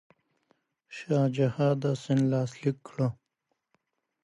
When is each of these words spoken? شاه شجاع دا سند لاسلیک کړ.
شاه 0.95 1.19
شجاع 1.35 1.71
دا 1.81 1.91
سند 2.03 2.23
لاسلیک 2.31 2.77
کړ. 2.87 2.97